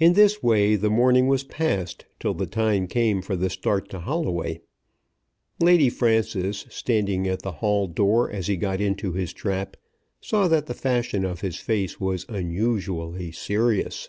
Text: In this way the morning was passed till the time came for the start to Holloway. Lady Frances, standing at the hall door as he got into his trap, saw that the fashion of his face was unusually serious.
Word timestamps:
In 0.00 0.14
this 0.14 0.42
way 0.42 0.74
the 0.74 0.88
morning 0.88 1.26
was 1.26 1.44
passed 1.44 2.06
till 2.18 2.32
the 2.32 2.46
time 2.46 2.86
came 2.86 3.20
for 3.20 3.36
the 3.36 3.50
start 3.50 3.90
to 3.90 4.00
Holloway. 4.00 4.62
Lady 5.60 5.90
Frances, 5.90 6.64
standing 6.70 7.28
at 7.28 7.42
the 7.42 7.52
hall 7.52 7.86
door 7.86 8.30
as 8.30 8.46
he 8.46 8.56
got 8.56 8.80
into 8.80 9.12
his 9.12 9.34
trap, 9.34 9.76
saw 10.18 10.48
that 10.48 10.64
the 10.64 10.72
fashion 10.72 11.26
of 11.26 11.42
his 11.42 11.56
face 11.58 12.00
was 12.00 12.24
unusually 12.30 13.32
serious. 13.32 14.08